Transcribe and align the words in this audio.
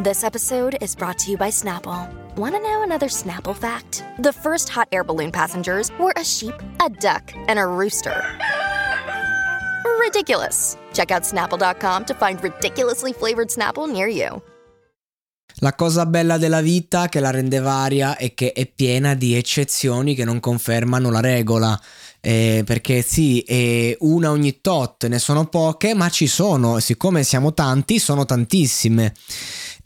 This 0.00 0.24
episode 0.24 0.76
is 0.80 0.96
brought 0.96 1.18
to 1.20 1.30
you 1.30 1.36
by 1.36 1.50
Snapple. 1.50 2.10
Want 2.34 2.56
to 2.56 2.60
know 2.60 2.82
another 2.82 3.06
Snapple 3.06 3.54
fact? 3.54 4.02
The 4.18 4.32
first 4.32 4.68
hot 4.68 4.88
air 4.90 5.04
balloon 5.04 5.30
passengers 5.30 5.92
were 6.00 6.12
a 6.16 6.24
sheep, 6.24 6.52
a 6.84 6.90
duck, 6.90 7.32
and 7.46 7.60
a 7.60 7.64
rooster. 7.64 8.20
Ridiculous. 10.00 10.76
Check 10.92 11.12
out 11.12 11.22
snapple.com 11.22 12.06
to 12.06 12.14
find 12.14 12.42
ridiculously 12.42 13.12
flavored 13.12 13.50
Snapple 13.50 13.86
near 13.86 14.08
you. 14.08 14.42
La 15.58 15.74
cosa 15.76 16.06
bella 16.06 16.38
della 16.38 16.60
vita 16.60 17.08
che 17.08 17.20
la 17.20 17.30
rende 17.30 17.60
varia 17.60 18.16
è 18.16 18.34
che 18.34 18.52
è 18.52 18.66
piena 18.66 19.14
di 19.14 19.36
eccezioni 19.36 20.16
che 20.16 20.24
non 20.24 20.40
confermano 20.40 21.08
la 21.12 21.20
regola. 21.20 21.80
Eh, 22.20 22.64
perché 22.66 23.00
sì, 23.00 23.42
eh, 23.42 23.96
una 24.00 24.32
ogni 24.32 24.60
tot 24.60 25.06
ne 25.06 25.20
sono 25.20 25.46
poche, 25.46 25.94
ma 25.94 26.08
ci 26.08 26.26
sono, 26.26 26.80
siccome 26.80 27.22
siamo 27.22 27.54
tanti, 27.54 28.00
sono 28.00 28.24
tantissime. 28.24 29.12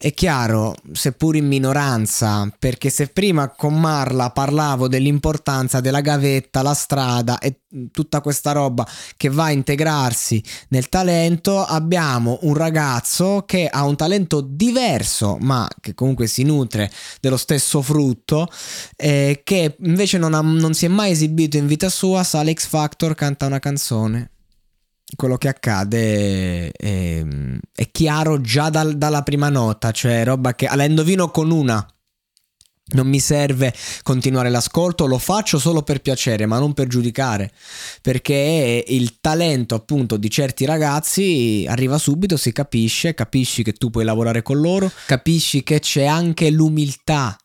È 0.00 0.14
chiaro, 0.14 0.76
seppur 0.92 1.34
in 1.34 1.48
minoranza, 1.48 2.48
perché 2.56 2.88
se 2.88 3.08
prima 3.08 3.48
con 3.48 3.80
Marla 3.80 4.30
parlavo 4.30 4.86
dell'importanza 4.86 5.80
della 5.80 6.02
gavetta, 6.02 6.62
la 6.62 6.72
strada 6.72 7.40
e 7.40 7.62
tutta 7.90 8.20
questa 8.20 8.52
roba 8.52 8.86
che 9.16 9.28
va 9.28 9.46
a 9.46 9.50
integrarsi 9.50 10.40
nel 10.68 10.88
talento, 10.88 11.64
abbiamo 11.64 12.38
un 12.42 12.54
ragazzo 12.54 13.42
che 13.44 13.66
ha 13.66 13.84
un 13.84 13.96
talento 13.96 14.40
diverso, 14.40 15.36
ma 15.40 15.68
che 15.80 15.94
comunque 15.94 16.28
si 16.28 16.44
nutre 16.44 16.92
dello 17.20 17.36
stesso 17.36 17.82
frutto, 17.82 18.46
eh, 18.94 19.40
che 19.42 19.78
invece 19.80 20.16
non, 20.16 20.32
ha, 20.32 20.40
non 20.40 20.74
si 20.74 20.84
è 20.84 20.88
mai 20.88 21.10
esibito 21.10 21.56
in 21.56 21.66
vita 21.66 21.88
sua, 21.88 22.22
sale 22.22 22.52
X 22.52 22.68
Factor, 22.68 23.16
canta 23.16 23.46
una 23.46 23.58
canzone 23.58 24.30
quello 25.16 25.36
che 25.36 25.48
accade 25.48 26.70
è, 26.70 27.24
è 27.74 27.90
chiaro 27.90 28.40
già 28.40 28.70
dal, 28.70 28.96
dalla 28.96 29.22
prima 29.22 29.48
nota, 29.48 29.90
cioè 29.90 30.24
roba 30.24 30.54
che 30.54 30.68
la 30.74 30.84
indovino 30.84 31.30
con 31.30 31.50
una. 31.50 31.86
Non 32.90 33.06
mi 33.06 33.20
serve 33.20 33.74
continuare 34.02 34.48
l'ascolto, 34.48 35.06
lo 35.06 35.18
faccio 35.18 35.58
solo 35.58 35.82
per 35.82 36.00
piacere, 36.00 36.46
ma 36.46 36.58
non 36.58 36.72
per 36.72 36.86
giudicare, 36.86 37.52
perché 38.00 38.82
il 38.88 39.20
talento 39.20 39.74
appunto 39.74 40.16
di 40.16 40.30
certi 40.30 40.64
ragazzi 40.64 41.66
arriva 41.68 41.98
subito, 41.98 42.38
si 42.38 42.50
capisce, 42.50 43.12
capisci 43.12 43.62
che 43.62 43.74
tu 43.74 43.90
puoi 43.90 44.04
lavorare 44.04 44.40
con 44.40 44.58
loro, 44.58 44.90
capisci 45.04 45.62
che 45.62 45.80
c'è 45.80 46.06
anche 46.06 46.48
l'umiltà 46.48 47.36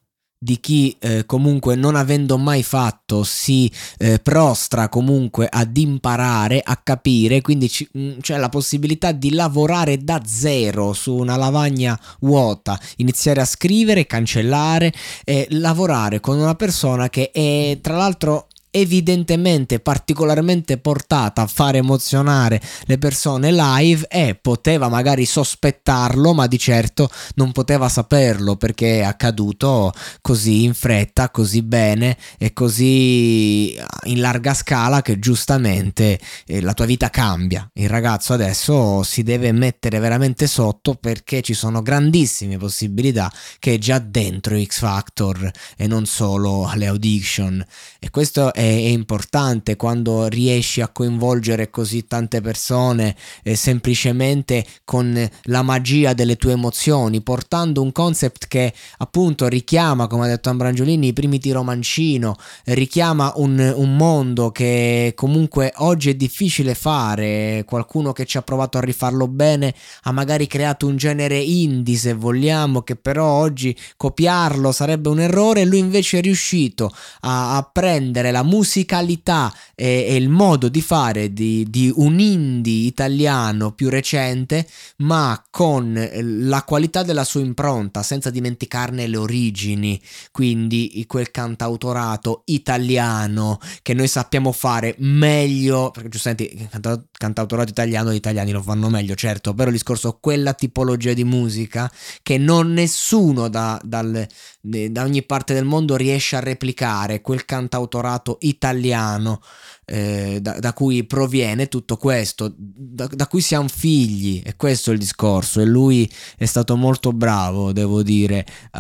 di 0.44 0.60
chi 0.60 0.96
eh, 1.00 1.26
comunque 1.26 1.76
non 1.76 1.96
avendo 1.96 2.38
mai 2.38 2.64
fatto 2.64 3.24
si 3.24 3.72
eh, 3.98 4.20
prostra 4.20 4.90
comunque 4.90 5.48
ad 5.50 5.78
imparare, 5.78 6.62
a 6.64 6.76
capire, 6.84 7.42
quindi 7.42 7.70
c- 7.70 7.88
mm, 7.98 8.20
c'è 8.20 8.38
la 8.38 8.50
possibilità 8.50 9.14
di 9.14 9.32
lavorare 9.32 10.04
da 10.04 10.22
zero 10.26 10.92
su 10.92 11.16
una 11.16 11.38
lavagna 11.38 11.98
vuota, 12.20 12.78
iniziare 12.98 13.40
a 13.40 13.46
scrivere, 13.46 14.06
cancellare 14.06 14.92
e 15.24 15.48
lavorare 15.52 16.20
con 16.20 16.38
una 16.38 16.56
persona 16.56 17.10
che 17.10 17.32
è 17.32 17.78
tra 17.82 17.96
l'altro 17.96 18.48
evidentemente 18.76 19.80
particolarmente 19.80 20.80
portata 20.80 21.44
a 21.44 21.48
far 21.48 21.76
emozionare 21.76 22.60
le 22.86 22.98
persone 22.98 23.52
live 23.52 24.08
e 24.08 24.34
poteva 24.34 24.90
magari 24.90 25.26
sospettarlo, 25.26 26.34
ma 26.34 26.48
di 26.48 26.58
certo 26.58 27.08
non 27.36 27.52
poteva 27.52 27.88
saperlo 27.88 28.56
perché 28.56 29.02
è 29.02 29.04
accaduto 29.04 29.94
così 30.22 30.64
in 30.64 30.74
fretta, 30.74 31.30
così 31.30 31.62
bene 31.62 32.18
e 32.40 32.52
così 32.54 33.78
in 34.06 34.20
larga 34.20 34.56
scala 34.56 35.04
che 35.04 35.20
giustamente 35.20 36.20
eh, 36.48 36.60
la 36.60 36.74
tua 36.74 36.86
vita 36.86 37.12
cambia. 37.12 37.70
Il 37.74 37.90
ragazzo 37.90 38.34
adesso 38.34 39.04
si 39.04 39.22
deve 39.22 39.52
mettere 39.52 40.00
veramente 40.00 40.48
sotto 40.48 40.96
perché 40.96 41.44
ci 41.44 41.54
sono 41.54 41.84
grandissime 41.84 42.58
possibilità 42.58 43.32
che 43.60 43.76
è 43.76 43.78
già 43.78 44.00
dentro 44.00 44.60
X 44.60 44.80
Factor 44.80 45.52
e 45.78 45.86
non 45.86 46.08
solo 46.08 46.68
alle 46.68 46.88
audition 46.88 47.64
e 48.00 48.10
questo 48.10 48.52
è 48.52 48.63
è, 48.64 48.92
importante 48.94 49.76
quando 49.76 50.28
riesci 50.28 50.82
a 50.82 50.88
coinvolgere 50.88 51.70
così 51.70 52.06
tante 52.06 52.42
persone 52.42 53.16
eh, 53.44 53.56
semplicemente 53.56 54.66
con 54.86 55.30
la 55.44 55.62
magia 55.62 56.14
delle 56.14 56.36
tue 56.38 56.54
emozioni, 56.54 57.22
portando 57.22 57.82
un 57.82 57.92
concept 57.92 58.48
che 58.48 58.74
appunto 58.98 59.48
richiama, 59.48 60.08
come 60.08 60.26
ha 60.26 60.28
detto 60.28 60.50
Ambrangiolini, 60.50 61.08
i 61.08 61.14
primi 61.14 61.38
di 61.38 61.52
Romancino, 61.52 62.36
richiama 62.66 63.34
un, 63.36 63.74
un 63.76 63.96
mondo 63.96 64.52
che 64.52 65.14
comunque 65.16 65.74
oggi 65.78 66.12
è 66.12 66.16
difficile 66.16 66.76
fare, 66.76 67.64
qualcuno 67.66 68.14
che 68.14 68.26
ci 68.26 68.38
ha 68.38 68.42
provato 68.42 68.78
a 68.78 68.82
rifarlo 68.82 69.28
bene 69.28 69.74
ha 70.04 70.12
magari 70.12 70.48
creato 70.48 70.88
un 70.88 70.96
genere 70.96 71.38
indie 71.38 71.98
se 71.98 72.14
vogliamo, 72.14 72.82
che 72.82 72.96
però 72.96 73.26
oggi 73.26 73.76
copiarlo 73.98 74.72
sarebbe 74.72 75.10
un 75.10 75.20
errore, 75.20 75.66
lui 75.66 75.80
invece 75.80 76.20
è 76.20 76.22
riuscito 76.22 76.94
a, 77.22 77.58
a 77.58 77.70
prendere 77.72 78.32
la 78.32 78.44
musicalità 78.54 79.52
e, 79.74 80.06
e 80.08 80.16
il 80.16 80.30
modo 80.30 80.70
di 80.70 80.82
fare 80.82 81.34
di, 81.34 81.66
di, 81.70 81.92
un 81.96 82.20
indie 82.20 82.86
italiano 82.86 83.72
più 83.72 83.90
recente, 83.90 84.68
ma 84.98 85.44
con 85.50 85.98
eh, 85.98 86.22
la 86.22 86.62
qualità 86.64 87.02
della 87.02 87.24
sua 87.24 87.42
impronta, 87.42 88.04
senza 88.04 88.30
dimenticarne 88.30 89.08
le 89.08 89.18
origini, 89.18 90.00
quindi 90.32 91.04
quel 91.08 91.32
cantautorato 91.32 92.44
italiano 92.46 93.60
che 93.82 93.94
noi 93.96 94.08
sappiamo 94.08 94.52
fare 94.52 94.96
meglio, 95.00 95.90
perché 95.92 96.10
giustamente 96.10 96.44
il 96.44 97.08
cantautorato 97.12 97.72
italiano 97.72 98.12
gli 98.12 98.16
italiani 98.16 98.52
lo 98.52 98.62
fanno 98.62 98.90
meglio, 98.90 99.16
certo, 99.16 99.54
però 99.54 99.70
il 99.70 99.76
discorso 99.76 100.20
quella 100.22 100.54
tipologia 100.54 101.14
di 101.14 101.24
musica 101.24 101.92
che 102.22 102.38
non 102.38 102.72
nessuno 102.74 103.50
da, 103.50 103.80
dal, 103.84 104.28
da 104.62 105.04
ogni 105.04 105.24
parte 105.24 105.54
del 105.56 105.66
mondo 105.66 105.96
riesce 105.96 106.36
a 106.36 106.40
replicare, 106.40 107.22
quel 107.22 107.46
cantautorato 107.46 108.38
italiano 108.48 109.42
eh, 109.86 110.40
da, 110.42 110.60
da, 110.60 110.74
cui 110.74 111.06
proviene 111.06 111.68
tutto 111.68 111.98
questo, 111.98 112.54
da, 112.58 113.08
da, 113.08 113.28
cui 113.28 113.42
siamo 113.42 113.68
figli, 113.68 114.42
e 114.44 114.56
questo 114.56 114.92
è 114.92 114.94
il 114.94 115.00
discorso. 115.00 115.60
E 115.60 115.66
lui 115.66 116.10
è 116.38 116.46
stato 116.46 116.76
molto 116.76 117.12
bravo, 117.12 117.72
devo 117.72 118.04
dire. 118.04 118.46
Uh, 118.72 118.80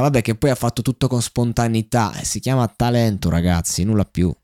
vabbè, 0.00 0.22
che 0.22 0.34
poi 0.34 0.50
ha 0.50 0.54
fatto 0.54 0.82
tutto 0.82 1.08
con 1.08 1.22
spontaneità. 1.22 2.12
si 2.22 2.40
chiama 2.40 2.66
talento, 2.68 3.30
ragazzi, 3.30 3.84
nulla 3.84 4.04
più. 4.04 4.34